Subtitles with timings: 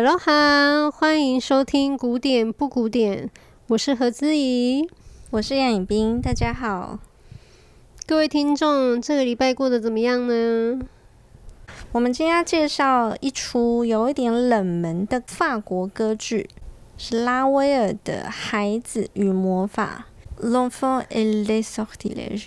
[0.00, 3.28] Hello 哈，欢迎收听古典不古典，
[3.66, 4.88] 我是何姿怡，
[5.30, 7.00] 我是杨颖冰，大家好，
[8.06, 10.78] 各位听众，这个礼拜过得怎么样呢？
[11.90, 16.48] 我们今天要介绍一出有一点冷门的法国歌剧，
[16.96, 20.06] 是拉威尔的《孩子与魔法》
[20.48, 22.44] （L'Enfant et Sortilège）。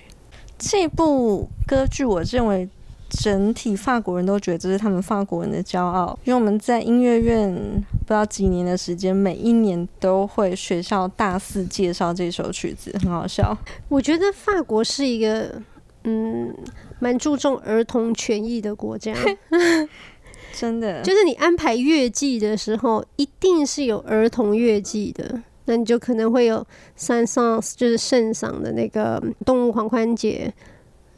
[0.57, 2.70] 这部歌剧，我认为
[3.12, 13.55] 整体法国人都觉得这是他们法国人的骄傲，因为我们在音乐院不知道几年的时间，每一年都会学校大肆介绍这首曲子，很好笑。
[13.90, 15.62] 我觉得法国是一个
[16.05, 16.54] 嗯，
[16.99, 19.13] 蛮注重儿童权益的国家，
[20.57, 25.41] 真的，就是你安排乐季的时候，一定是有儿童乐季的。
[25.66, 26.66] 那你就可能会有
[26.98, 30.52] Saint-Saëns 就是圣赏的那个动物狂欢节，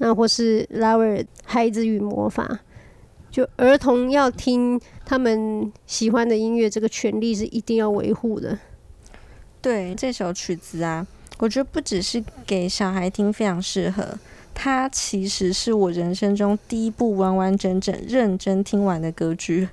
[0.03, 2.59] 那或是拉威尔孩子与魔法，
[3.31, 8.59] 就儿童要听他们喜欢的音乐，这个权利是一定要维护的。
[9.61, 14.19] 对，这首曲子啊，我觉得不只是给小孩听非常适合，
[14.53, 19.69] 它其实是我人生中第一部完完整整认真听完的歌剧。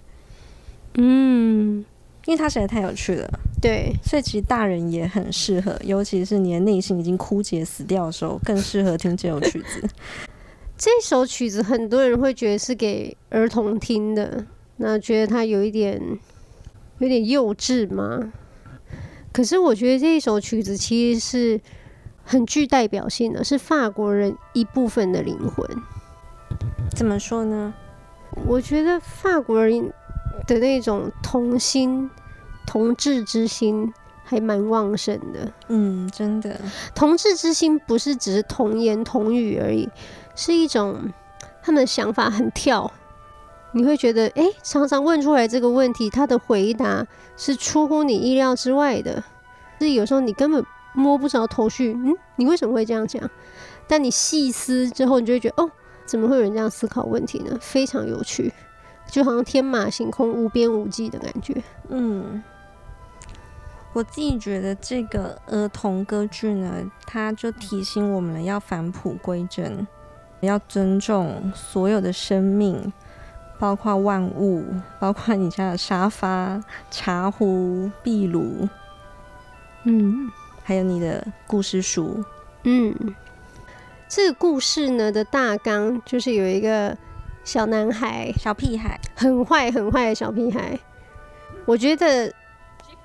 [0.95, 1.85] 嗯。
[2.27, 9.87] 因为它实在太有趣了，对，所以其实大人也很适合，尤其是你的内心已经枯竭死掉的时候，更适合听这首曲子。
[10.79, 16.01] 这首曲子很多人会觉得是给儿童听的，那觉得它有一点
[16.99, 18.33] 有点幼稚吗？
[19.31, 21.61] 可是我觉得这一首曲子其实是
[22.25, 25.67] 很具代表性的，是法国人一部分的灵魂。
[26.97, 27.75] 怎么说呢？
[28.47, 29.93] 我觉得法国人。
[30.47, 32.11] 的那种童心、
[32.67, 33.93] 童稚之心
[34.25, 35.53] 还蛮旺盛的。
[35.69, 36.61] 嗯，真的，
[36.95, 39.89] 同志之心不是只是童言童语而已，
[40.35, 41.01] 是一种
[41.63, 42.91] 他们的想法很跳。
[43.73, 49.23] 你会觉得，哎、欸，常常问出来这个问题，他的回答是出乎你意料之外的。
[49.79, 53.31] 是有时候你根本摸不着头绪，嗯，你为什么会这样讲？
[53.87, 55.71] 但你细思之后，你就会觉得，哦，
[56.05, 57.57] 怎么会有人这样思考问题呢？
[57.61, 58.53] 非常有趣。
[59.11, 61.61] 就好像天马行空、无边无际的感觉。
[61.89, 62.43] 嗯，
[63.93, 69.87] 我自己觉得这个儿童歌剧呢，它就提醒我们了，要返璞归真，
[70.41, 72.93] 要尊重所有的生命，
[73.59, 74.65] 包括万物，
[74.99, 78.69] 包括你家的沙发、茶壶、壁炉，
[79.85, 80.31] 嗯，
[80.63, 82.25] 还有你的故事书。
[82.65, 82.95] 嗯，
[84.09, 86.97] 这个故事呢的大纲就是有一个。
[87.43, 90.79] 小男孩，小屁孩，很坏很坏的小屁孩。
[91.65, 92.31] 我觉得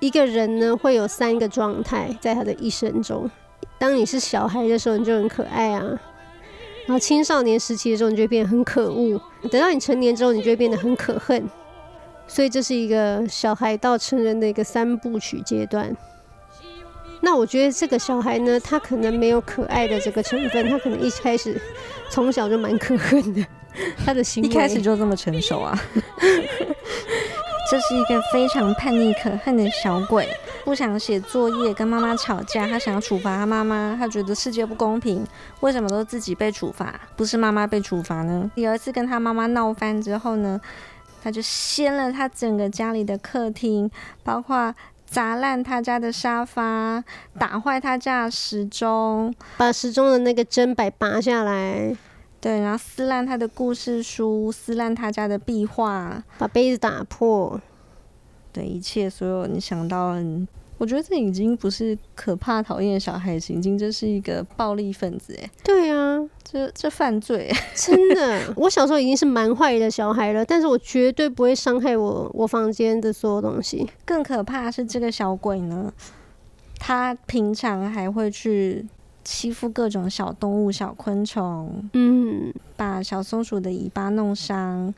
[0.06, 3.28] 一个人呢会有三个状态在他的一生中。
[3.80, 5.82] 当你是小孩的时候，你就很可爱啊；
[6.86, 11.50] 然后青少年时期的时候，你就会变得很可恶；等到你成年之后，你就会变得很可恨。
[12.28, 15.96] 所以这是一个小孩到成人的一个三部曲阶段。
[17.22, 21.60] 那我觉得这个小孩呢，他可能没有可爱的这个成分，他可能一开始
[22.12, 23.44] 从小就蛮可恨的。
[24.06, 25.78] 他的行为一开始就这么成熟啊！
[27.70, 30.30] 这是一个非常叛逆可恨的小鬼，
[30.64, 35.26] 不想写作业，跟妈妈吵架，他想要处罚他妈妈，他觉得世界不公平，
[35.62, 38.52] 为什么都自己被处罚，不是妈妈被处罚呢？
[38.54, 40.62] 有一次跟他妈妈闹翻之后呢，
[41.24, 43.90] 他就掀了他整个家里的客厅，
[44.24, 44.74] 包括
[45.08, 47.04] 砸烂他家的沙发，
[47.40, 51.96] 打坏他家的时钟，把时钟的那个针摆拔下来。
[52.46, 57.60] 对，然后撕烂他的故事书，撕烂他家的壁画，把杯子打破。
[58.54, 60.16] 对，一切所有你想到，
[60.78, 65.50] 我觉得这已经不是可怕讨厌的小孩行径，这是一个暴力分子哎。
[65.64, 68.40] 对啊，这这犯罪， 真的。
[68.56, 73.90] 我小时候已经是蛮坏的小孩了，但是我绝对不会伤害我我房间的所有东西。
[74.06, 75.92] 更可怕的是这个小鬼呢，
[76.78, 78.86] 他平常还会去。
[79.26, 84.94] 欺负各种小动物、小昆虫，嗯，把小松鼠的尾巴弄伤，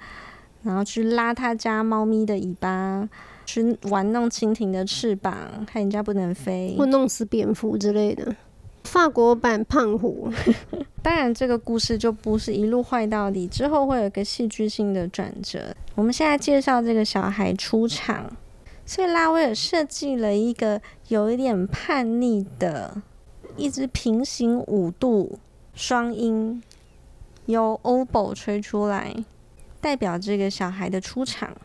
[0.61, 3.07] 然后去拉他家猫咪的尾巴，
[3.45, 5.33] 去玩弄蜻蜓的翅膀，
[5.71, 8.35] 害人家不能飞，或弄死蝙蝠之类的。
[8.83, 10.29] 法国版胖虎，
[11.01, 15.73] 当然这个故事就不是一路坏到底，之后会有一个戏剧性的转折。
[15.95, 18.29] 我们现在介绍这个小孩出场，
[18.85, 23.01] 所以拉威尔设计了一个有一点叛逆的。
[23.57, 25.39] 一支平行五度
[25.73, 26.61] 双音，
[27.47, 29.15] 由 oboe 吹出来，
[29.81, 31.57] 代表这个小孩的出场。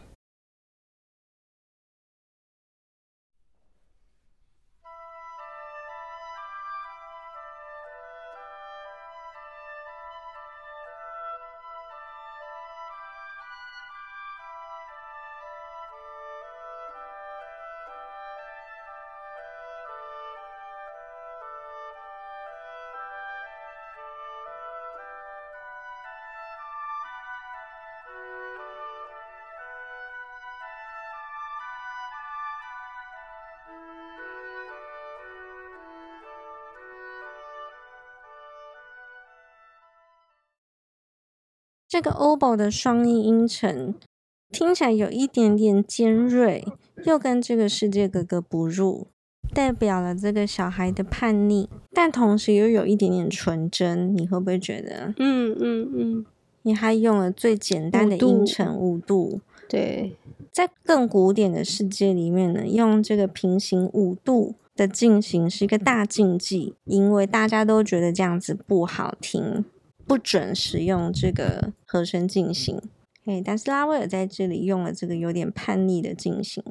[41.92, 43.94] 这个 oboe 的双音音程
[44.50, 46.66] 听起来有一点点尖锐，
[47.04, 49.08] 又跟这个世界格格不入，
[49.52, 54.16] 代表了这个小孩的叛逆，但同时又有一点点纯真。
[54.16, 55.12] 你会不会觉得？
[55.18, 56.26] 嗯嗯嗯。
[56.62, 59.42] 你还用了最简单的音程五度。
[59.68, 60.16] 对，
[60.50, 69.66] 在更古典的世界里面呢，用这个平行五度的进行是一个大禁忌，因为大家都觉得这样子不好听，
[70.06, 72.80] 不准使用这个和声进行。
[73.24, 76.62] 嘿，但是拉威尔在这里用了这个有点叛逆的进行。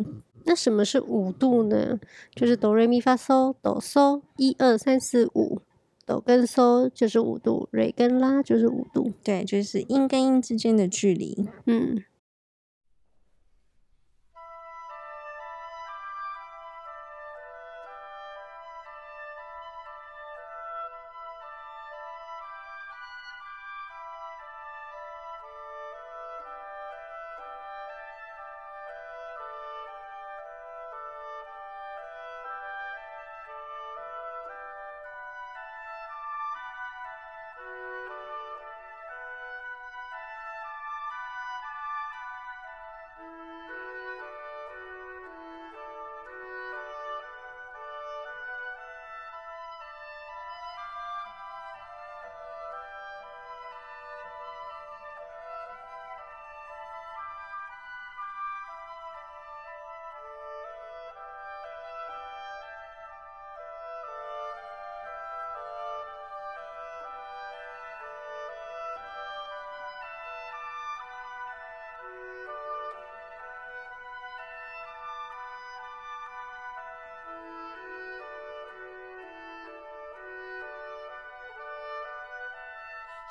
[0.43, 1.99] 那什么是五度呢？
[2.35, 5.61] 就是哆瑞咪发嗦哆嗦，一二三四五，
[6.05, 9.13] 哆跟嗦就是五度，瑞跟拉就是五度。
[9.23, 11.47] 对，就是音跟音之间的距离。
[11.65, 12.03] 嗯。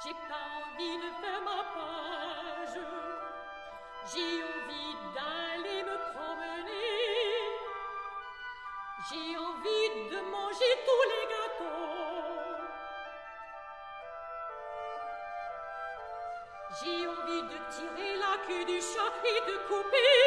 [0.03, 2.81] J'ai pas envie de faire ma page.
[4.11, 7.51] J'ai envie d'aller me promener.
[9.11, 11.91] J'ai envie de manger tous les gâteaux.
[16.81, 20.21] J'ai envie de tirer la queue du chat et de couper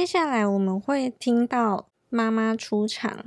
[0.00, 3.26] 接下来我们会听到妈妈出场。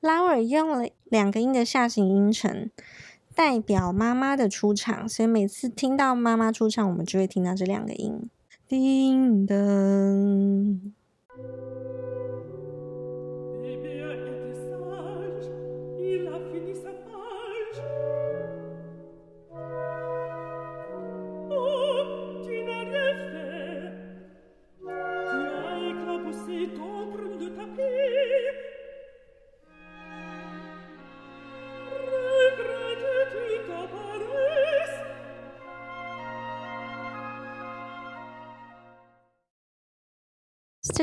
[0.00, 2.68] 拉尔用了两个音的下行音程，
[3.32, 8.28] 代表妈妈的出场，所以每次听到妈妈出场，我们就会听到这两个音。
[8.66, 9.56] 叮当。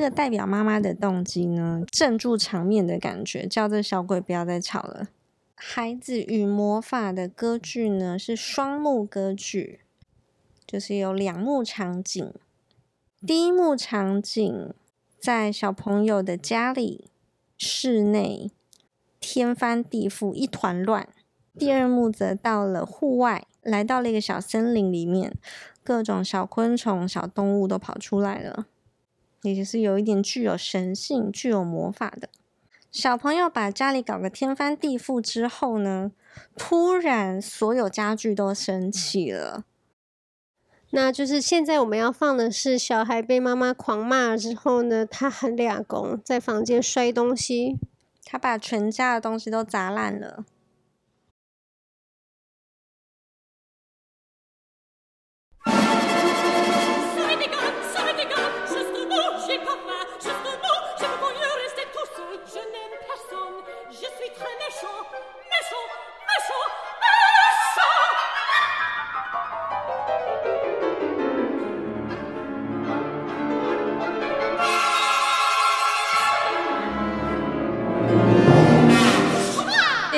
[0.07, 5.09] 个代表妈妈的动机呢，镇住场面的感觉，叫这小鬼不要再吵了。
[5.53, 9.81] 孩子与魔法的歌剧呢，是双幕歌剧，
[10.65, 12.33] 就是有两幕场景。
[13.25, 14.73] 第一幕场景
[15.19, 17.09] 在小朋友的家里，
[17.57, 18.51] 室内
[19.19, 21.09] 天翻地覆，一团乱。
[21.57, 25.33] 第二幕则到了户外，来到了一个小森林里面，
[25.83, 28.67] 各种小昆虫、小动物都跑出来了。
[29.53, 32.29] 也是有一点具有神性、具有魔法的
[32.91, 36.11] 小朋友，把家里搞个天翻地覆之后呢，
[36.55, 39.65] 突然所有家具都生气了。
[40.91, 47.77] 那就是现在我们要放的是小孩被妈妈狂骂之后呢，他很俩公在房间摔东西，
[48.23, 50.45] 他把全家的东西都砸烂了。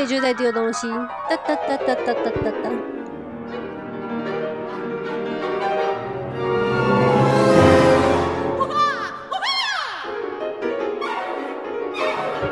[0.09, 0.89] 就在丢东西，
[1.29, 2.71] 哒哒哒哒哒哒哒哒。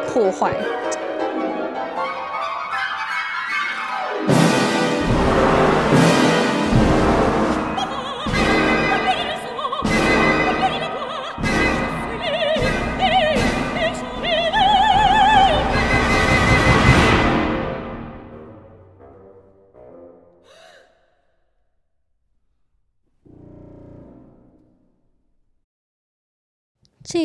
[0.07, 0.53] 破坏。
[0.91, 0.99] 这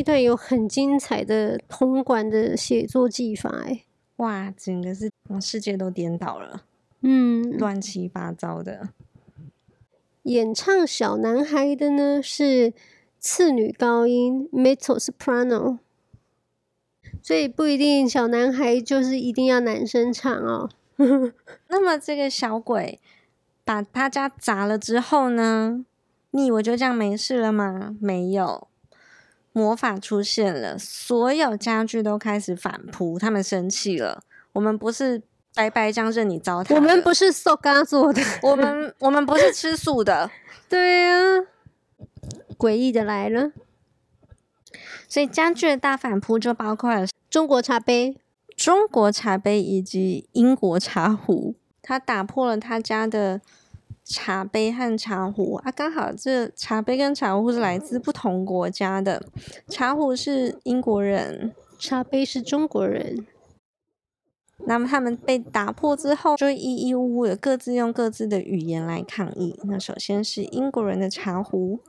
[0.02, 3.84] 一段有很精彩的通管的写作技法，哎，
[4.16, 5.08] 哇，整个是
[5.40, 6.64] 世界都颠倒了，
[7.02, 8.88] 嗯，乱七八糟的。
[10.24, 12.72] 演唱小男孩的呢是
[13.20, 15.78] 次女高音 mezzo soprano，
[17.22, 20.68] 所以不一定小男孩就是一定要男生唱哦。
[21.70, 22.98] 那么这个小鬼
[23.62, 25.86] 把他家砸了之后呢？
[26.32, 27.94] 你以为就这样没事了吗？
[28.00, 28.66] 没有。
[29.52, 34.22] 魔法出现了，所有家具都开始反扑，他们生气了。
[34.52, 35.22] 我们不是
[35.54, 40.30] 白白这样任你糟蹋，我们不是塑胶做的， 我们我们不是吃素的。
[40.68, 41.44] 对呀、啊，
[42.56, 43.52] 诡异的来了。
[45.06, 48.16] 所以家具的大反扑就包括了中国茶杯、
[48.56, 53.42] 中国茶杯以及英国茶壶，他打破了他家的。
[54.04, 59.24] 茶杯和茶壶啊，刚好这茶杯跟茶壶是来自不同国家的，
[59.68, 63.26] 茶壶是英国人，茶杯是中国人。
[64.64, 69.58] 那么他们被打破之后，就一一呜呜的各自用各自的语言来抗议。
[69.64, 71.80] 那首先是英国人的茶壶。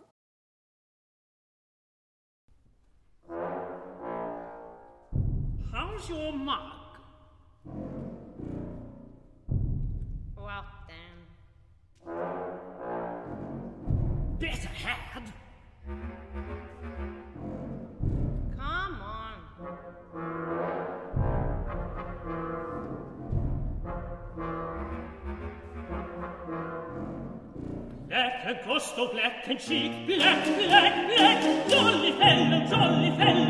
[28.65, 33.42] costo black and cheek, black, black, black, jolly fellow, jolly fellow.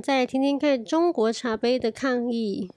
[0.00, 2.70] 再听听看中国茶杯的抗议。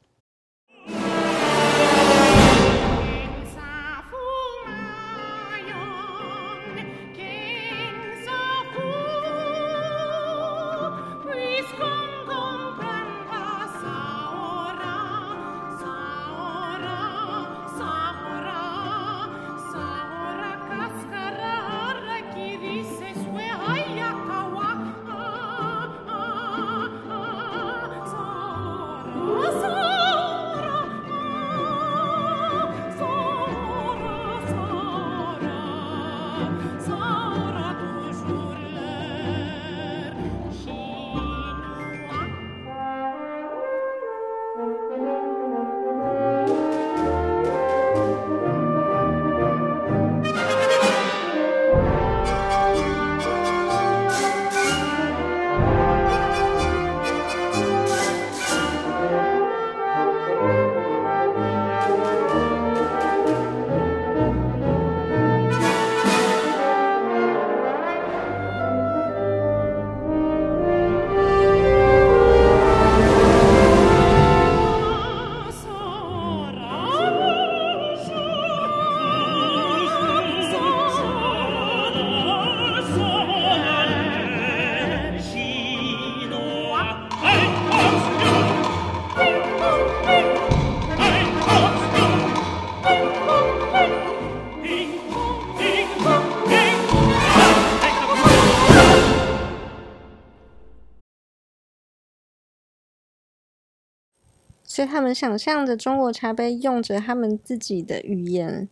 [104.73, 108.67] 所以他们想象着中国茶杯用着他们自己的语言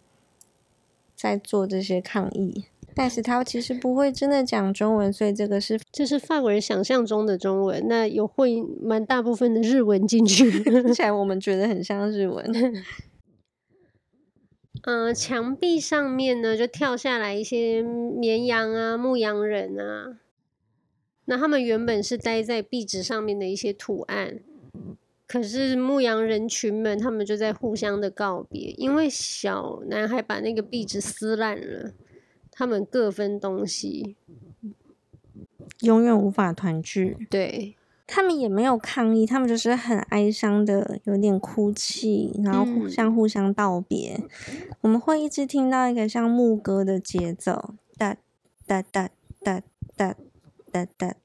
[1.15, 2.65] 在做这些抗议，
[2.95, 8.49] 但是他其实不会真的讲中文，所以这个是这是法国人想象中的中文，那有混
[8.81, 12.43] 蛮大部分的日文进去， 听起来我们觉得很像日文。
[14.81, 20.17] 呃，墙壁上面呢就跳下来一些绵羊啊、牧羊人啊。
[21.25, 24.39] 那他们原本是待在壁纸上面的一些图案，
[25.31, 31.93] 可是牧羊人群们他们就在互相的告别因为小男孩把那个壁纸撕烂了
[32.51, 34.17] 他们各分东西。
[35.79, 37.15] 永远无法团聚。
[37.29, 37.77] 对。
[38.05, 44.19] 他们也没有抗议他们就是很哀伤的有点哭泣然后互相互相道别。
[44.81, 48.17] 我们会一直听到一个像牧歌的节奏哒
[48.67, 49.09] 哒哒
[49.41, 49.61] 哒
[49.95, 50.13] 哒
[50.73, 51.15] 哒哒。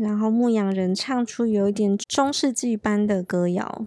[0.00, 3.86] 然后牧羊人唱出有一点中世纪般的歌谣。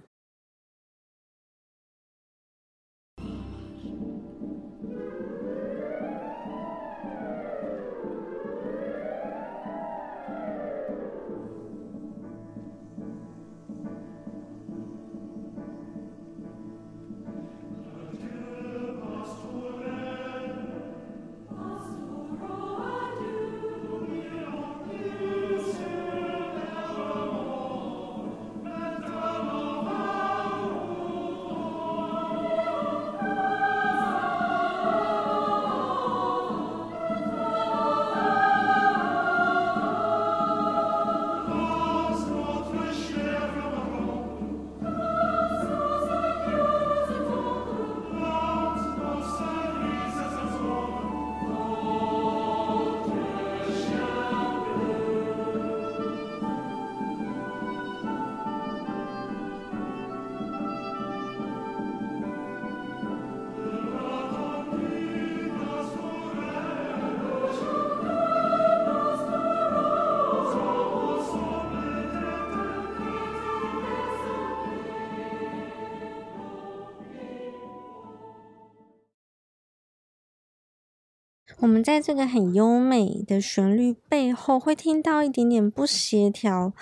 [81.64, 86.74] 我们在这个很优美的旋律背后，会听到一点点不协调、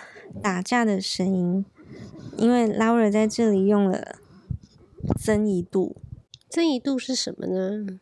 [0.41, 1.63] 打架的声音，
[2.35, 4.15] 因为劳尔在这里用了
[5.23, 5.97] 增一度。
[6.49, 7.99] 增一度是什么呢？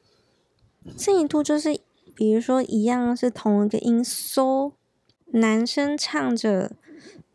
[0.96, 1.82] 增一度就是，
[2.16, 4.72] 比如说一样是同一个音嗦，
[5.34, 6.72] 男生唱着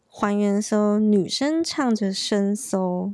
[0.09, 3.13] 还原嗦，女生唱着升嗦。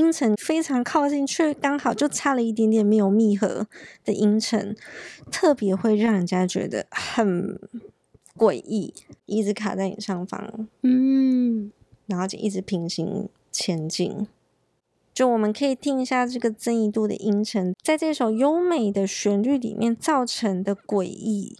[0.00, 3.66] 音程非常靠近，却刚好就差了一点点没有密合
[4.02, 4.74] 的音程，
[5.30, 7.60] 特别会让人家觉得很
[8.34, 8.94] 诡异，
[9.26, 11.70] 一直卡在你上方，嗯，
[12.06, 14.26] 然后就一直平行前进。
[15.12, 21.58] 就我们可以听一下这个增一度的音程，在这首优美的旋律里面造成的诡异，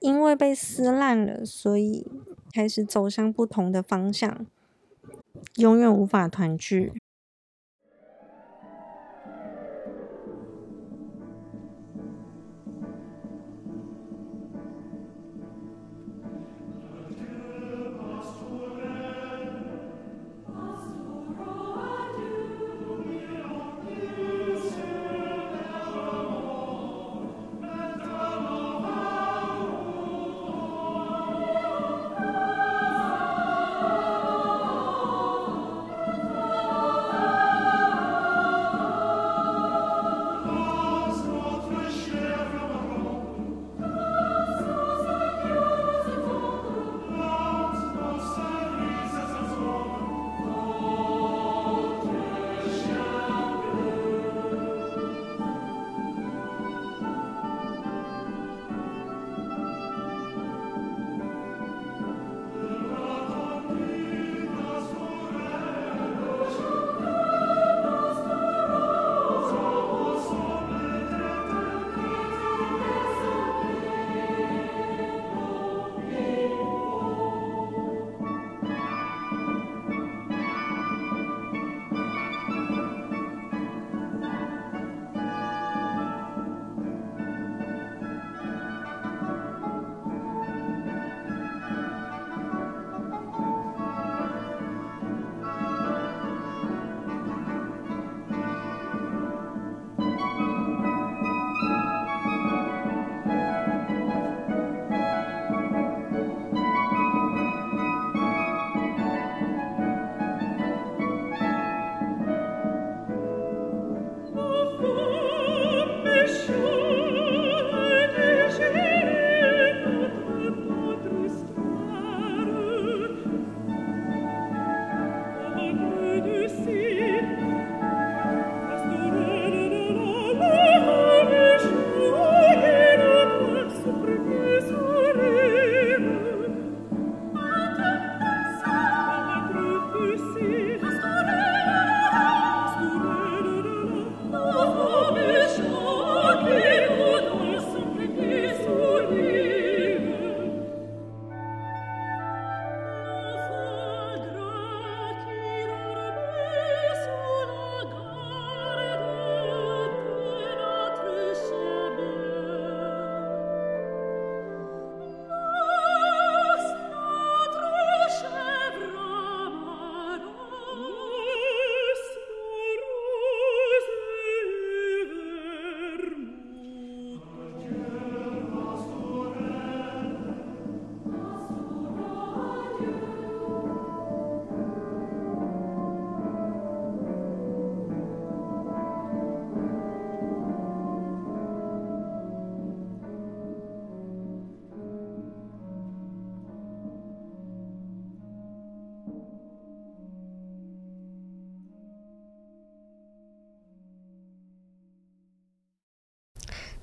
[0.00, 2.06] 因为被撕烂了，所以
[2.52, 4.44] 开始走向不同的方向，
[5.56, 6.92] 永远无法团聚。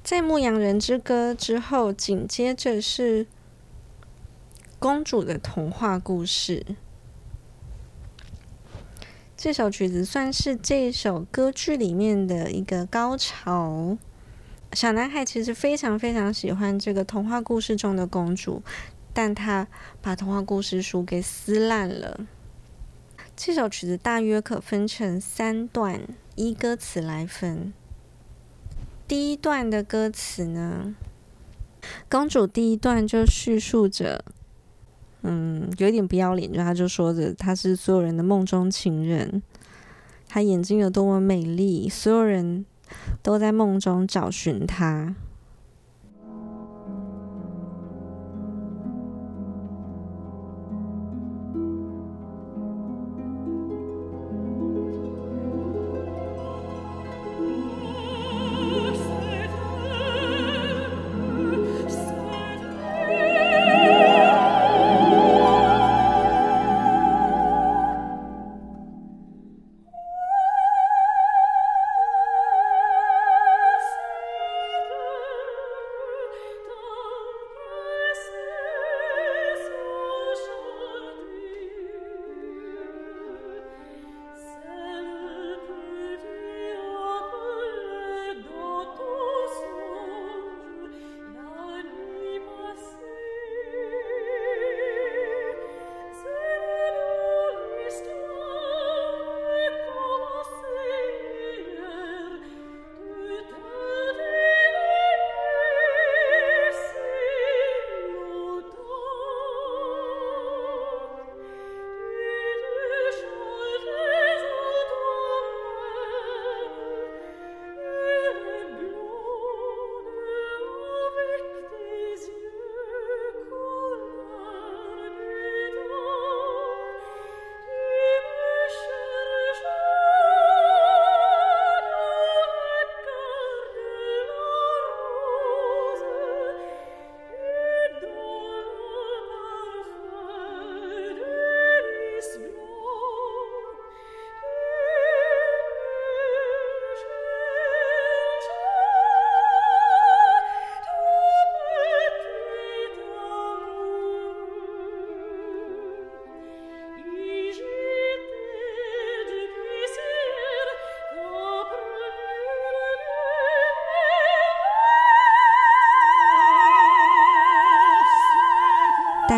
[0.08, 3.28] 在《牧羊人之歌》之后，紧接着是
[4.80, 6.66] 公主的童话故事。
[9.36, 13.98] 这首曲子算是这首歌剧里面的一个高潮。
[14.72, 18.64] 小男孩其实非常非常喜欢这个童话故事中的公主，
[19.12, 19.68] 但他
[20.02, 22.26] 把童话故事书给撕烂了。
[23.36, 27.74] 这首曲子大约可分成三段，依歌词来分。
[29.08, 30.94] 第一段的歌词呢，
[32.10, 34.26] 公主第一段就叙述着。
[35.22, 39.42] 嗯，有一点不要脸，就她就说着她是所有人的梦中情人，
[40.28, 42.66] 她眼睛有多么美丽，所有人
[43.24, 45.16] 都在梦中找寻她。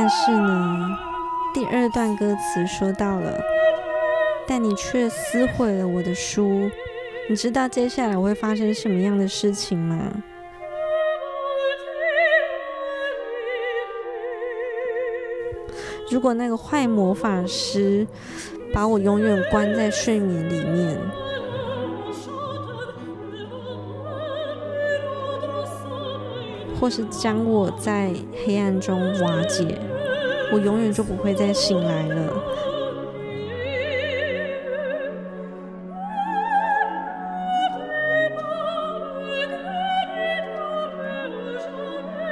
[0.09, 0.97] 是呢，
[1.53, 3.39] 第二段歌词说到了，
[4.47, 6.67] 但你却撕毁了我的书。
[7.29, 10.11] 你知道接下来会发生什么样的事情吗？
[16.09, 18.07] 如果那个坏魔法师
[18.73, 20.99] 把我永远关在睡眠里面，
[26.79, 28.11] 或是将我在
[28.43, 29.79] 黑暗中瓦解。
[30.51, 32.33] 我永远就不会再醒来了。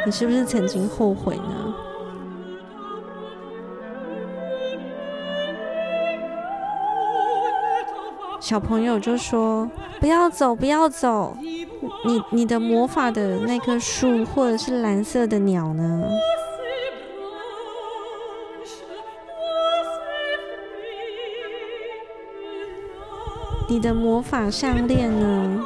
[0.06, 1.76] 你是不是曾经后悔呢？
[8.40, 11.36] 小朋友就说：“不要走，不要走！
[12.06, 16.08] 你你的魔法的那棵树，或者是蓝色的鸟呢？”
[23.70, 25.66] 你的魔法项链呢？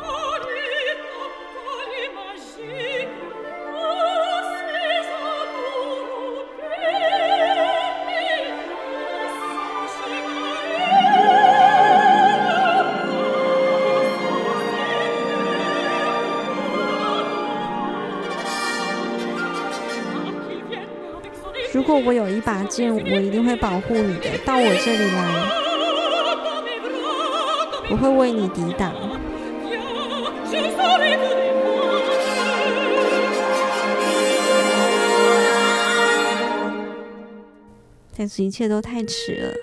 [21.74, 24.38] 如果我有一把剑，我一定会保护你的。
[24.44, 25.70] 到我这里来。
[27.91, 28.93] 我会为你抵挡，
[38.17, 39.54] 但是一切都太迟了。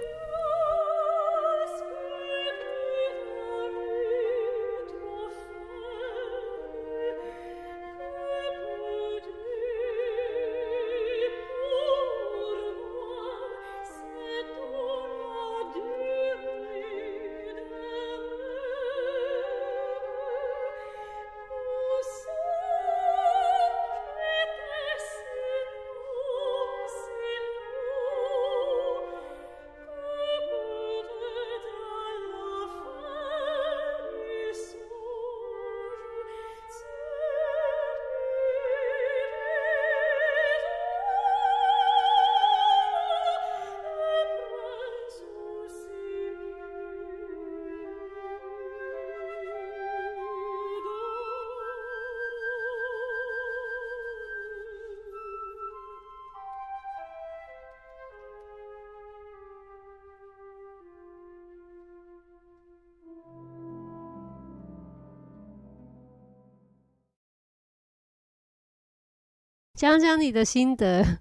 [69.79, 71.21] 讲讲你的心得。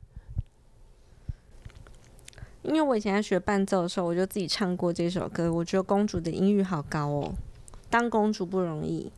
[2.63, 5.53] 因为我以前在学伴奏的时候，我就自己唱过这首歌。
[5.53, 7.35] 我觉得公主的音域好高哦，
[7.87, 9.11] 当公主不容易。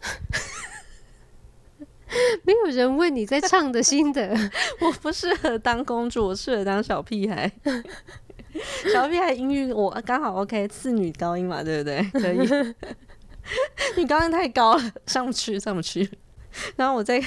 [2.42, 4.34] 没有人问你在唱的心得，
[4.80, 7.52] 我不适合当公主，我适合当小屁孩。
[8.90, 12.02] 小屁孩音域我刚好 OK，次女高音嘛，对不对？
[12.12, 12.74] 可以。
[13.98, 16.10] 你高音太高了，上不去，上不去。
[16.76, 17.22] 然后我在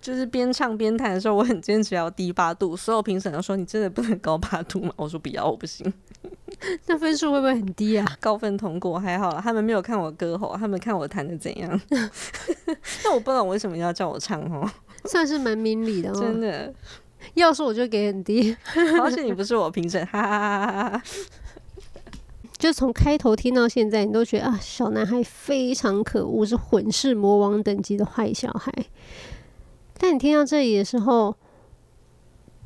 [0.00, 2.76] 就是边唱边弹的时候，我很坚持要低八度。
[2.76, 5.92] 所有评审都说：“你真的不能高八度吗？”我说：“不要，我不行。
[6.86, 8.06] ”那分数会不会很低啊？
[8.20, 11.80] 高分通过还好，他们没有看我歌喉，他们看我弹的怎样。
[13.04, 14.70] 那我不知道为什么要叫我唱哦，
[15.06, 16.20] 算是蛮明理的哦。
[16.20, 16.72] 真的，
[17.34, 18.56] 要是我就给很低。
[19.00, 21.02] 而且你不是我评审，哈哈哈哈哈哈。
[22.62, 28.72] 就从开头听到现在，你都觉得啊，小男孩非常可恶，是混世魔王等级的坏小孩。
[29.98, 31.34] 但你听到这里的时候，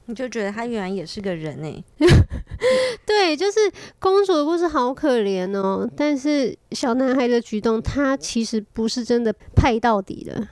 [0.04, 1.82] 你就觉得他原来也是个人哎。
[3.06, 3.58] 对，就是
[3.98, 5.88] 公主的故事好可怜哦。
[5.96, 10.46] 但是小男孩的举动，他其实不是真的派到底的，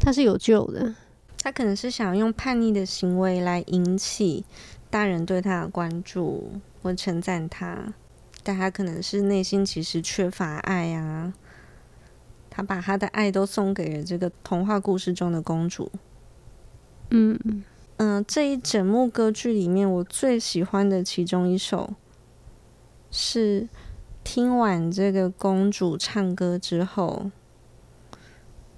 [0.00, 0.94] 他是有救的。
[1.42, 4.42] 他可能是想用叛逆的行为来引起
[4.88, 6.50] 大人对他的关注。
[6.84, 7.94] 我称赞他，
[8.42, 11.32] 但他可能是内心其实缺乏爱啊。
[12.50, 15.90] 他把他的爱都送给了这个童话故事中的公主。
[17.10, 17.64] 嗯嗯、
[17.96, 21.94] 呃，这一整幕歌剧里面，我最喜欢的其中一首，
[23.10, 23.66] 是
[24.22, 27.30] 听完这个公主唱歌之后，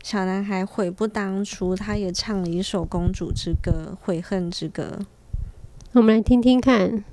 [0.03, 5.01] 小男孩悔不当初，他也唱了一首公主之歌，悔恨之歌。
[5.93, 7.05] 我们来听听看。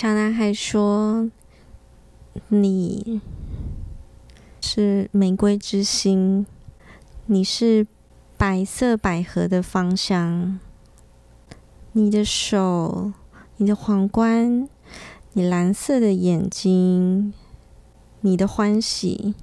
[0.00, 1.28] 小男孩说
[2.50, 3.20] ：“你
[4.60, 6.46] 是玫瑰之心，
[7.26, 7.84] 你是
[8.36, 10.60] 白色百合的芳香，
[11.90, 13.12] 你的手，
[13.56, 14.68] 你的皇冠，
[15.32, 17.34] 你蓝色的眼睛，
[18.20, 19.34] 你的欢喜。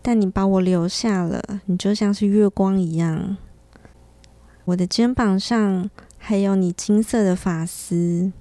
[0.00, 3.36] 但你把我留下了，你就像是月光一样，
[4.64, 5.90] 我的肩膀上。”
[6.26, 8.32] 还有你金色的发丝，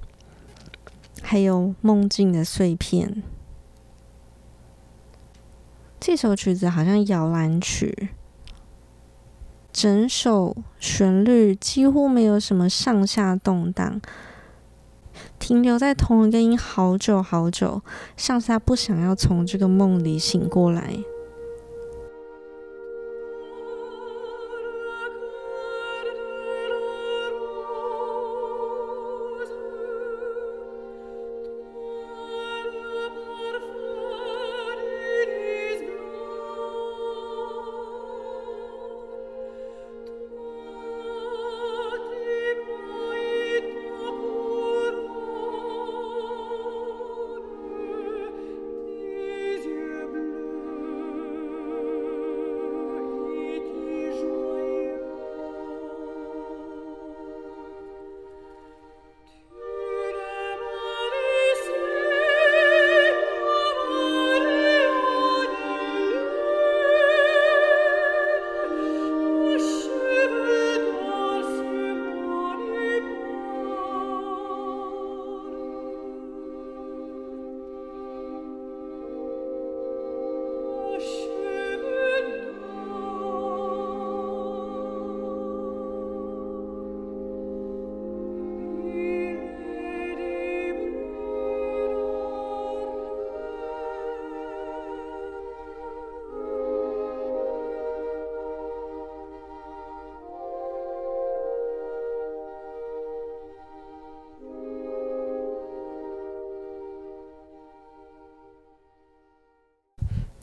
[1.21, 3.21] 还有梦境的碎片。
[5.99, 8.07] 这首曲子好像摇篮曲，
[9.73, 13.99] 整首旋律几乎没有什么上下动荡，
[15.37, 17.81] 停留在同一个音好久好久，
[18.15, 20.99] 像是他不想要从这个梦里醒过来。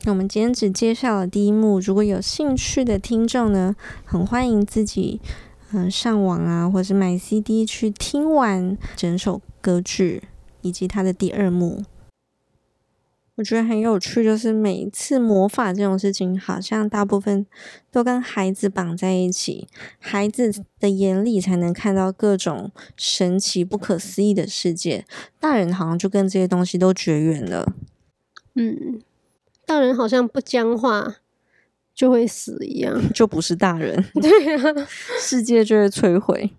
[0.03, 5.21] 那我们今天只介绍了第一幕，如果有兴趣的听众呢，很欢迎自己
[5.73, 10.23] 嗯、上网啊，或是买 CD 去听完整首歌剧
[10.61, 11.83] 以及它的第二幕。
[13.35, 17.45] 我觉得很有趣，就是每一次魔法这种事情，好像大部分
[17.89, 19.67] 都跟孩子绑在一起，
[19.99, 25.05] 孩子的眼里才能看到各种神奇、不可思议的世界，
[25.39, 27.73] 大人好像就跟这些东西都绝缘了。
[28.55, 29.01] 嗯。
[29.71, 31.15] 大人好像不僵化
[31.95, 34.03] 就会死一样， 就不是大人。
[34.21, 36.51] 对啊，世界就会摧毁。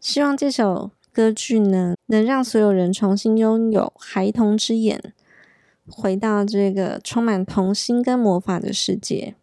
[0.00, 5.12] 希望这首歌剧呢，能让所有人重新拥有孩童之眼，
[5.88, 9.36] 回到这个充满童心跟魔法的世界。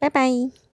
[0.00, 0.56] 拜拜。